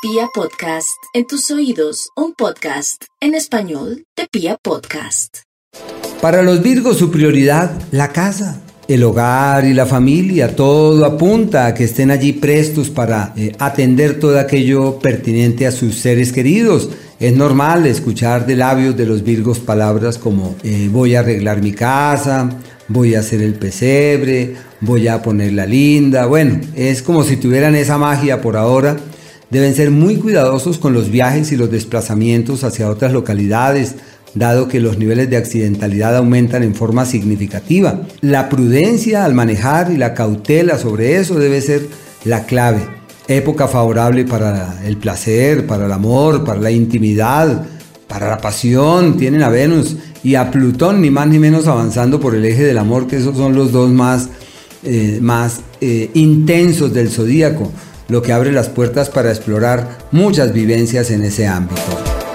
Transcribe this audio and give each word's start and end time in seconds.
Pia 0.00 0.28
Podcast, 0.32 0.96
en 1.12 1.26
tus 1.26 1.50
oídos, 1.50 2.10
un 2.14 2.32
podcast 2.32 3.02
en 3.20 3.34
español 3.34 4.04
de 4.16 4.28
Pia 4.30 4.56
Podcast. 4.62 5.38
Para 6.22 6.44
los 6.44 6.62
Virgos 6.62 6.98
su 6.98 7.10
prioridad, 7.10 7.72
la 7.90 8.12
casa, 8.12 8.62
el 8.86 9.02
hogar 9.02 9.64
y 9.64 9.74
la 9.74 9.86
familia, 9.86 10.54
todo 10.54 11.04
apunta 11.04 11.66
a 11.66 11.74
que 11.74 11.82
estén 11.82 12.12
allí 12.12 12.32
prestos 12.32 12.90
para 12.90 13.32
eh, 13.36 13.56
atender 13.58 14.20
todo 14.20 14.38
aquello 14.38 15.00
pertinente 15.00 15.66
a 15.66 15.72
sus 15.72 15.96
seres 15.96 16.32
queridos. 16.32 16.90
Es 17.18 17.34
normal 17.34 17.84
escuchar 17.84 18.46
de 18.46 18.54
labios 18.54 18.96
de 18.96 19.04
los 19.04 19.24
Virgos 19.24 19.58
palabras 19.58 20.16
como 20.16 20.54
eh, 20.62 20.88
voy 20.92 21.16
a 21.16 21.20
arreglar 21.20 21.60
mi 21.60 21.72
casa, 21.72 22.48
voy 22.86 23.16
a 23.16 23.18
hacer 23.18 23.42
el 23.42 23.54
pesebre, 23.54 24.54
voy 24.80 25.08
a 25.08 25.20
ponerla 25.22 25.66
linda. 25.66 26.26
Bueno, 26.26 26.60
es 26.76 27.02
como 27.02 27.24
si 27.24 27.36
tuvieran 27.36 27.74
esa 27.74 27.98
magia 27.98 28.40
por 28.40 28.56
ahora. 28.56 28.96
Deben 29.50 29.74
ser 29.74 29.90
muy 29.90 30.16
cuidadosos 30.16 30.76
con 30.76 30.92
los 30.92 31.10
viajes 31.10 31.52
y 31.52 31.56
los 31.56 31.70
desplazamientos 31.70 32.64
hacia 32.64 32.90
otras 32.90 33.12
localidades, 33.14 33.94
dado 34.34 34.68
que 34.68 34.78
los 34.78 34.98
niveles 34.98 35.30
de 35.30 35.38
accidentalidad 35.38 36.16
aumentan 36.16 36.62
en 36.62 36.74
forma 36.74 37.06
significativa. 37.06 38.02
La 38.20 38.50
prudencia 38.50 39.24
al 39.24 39.32
manejar 39.32 39.90
y 39.90 39.96
la 39.96 40.12
cautela 40.12 40.76
sobre 40.76 41.16
eso 41.16 41.38
debe 41.38 41.62
ser 41.62 41.86
la 42.24 42.44
clave. 42.44 42.80
Época 43.26 43.68
favorable 43.68 44.24
para 44.24 44.84
el 44.84 44.98
placer, 44.98 45.66
para 45.66 45.86
el 45.86 45.92
amor, 45.92 46.44
para 46.44 46.60
la 46.60 46.70
intimidad, 46.70 47.64
para 48.06 48.28
la 48.28 48.38
pasión. 48.38 49.16
Tienen 49.16 49.42
a 49.42 49.48
Venus 49.48 49.96
y 50.22 50.34
a 50.34 50.50
Plutón, 50.50 51.00
ni 51.00 51.10
más 51.10 51.26
ni 51.26 51.38
menos 51.38 51.66
avanzando 51.66 52.20
por 52.20 52.34
el 52.34 52.44
eje 52.44 52.64
del 52.64 52.78
amor, 52.78 53.06
que 53.06 53.16
esos 53.16 53.36
son 53.36 53.54
los 53.54 53.72
dos 53.72 53.90
más, 53.90 54.28
eh, 54.84 55.18
más 55.22 55.60
eh, 55.80 56.10
intensos 56.14 56.92
del 56.92 57.08
zodíaco, 57.10 57.72
lo 58.08 58.22
que 58.22 58.32
abre 58.32 58.52
las 58.52 58.68
puertas 58.68 59.10
para 59.10 59.30
explorar 59.30 59.98
muchas 60.10 60.52
vivencias 60.52 61.10
en 61.10 61.22
ese 61.24 61.46
ámbito. 61.46 62.27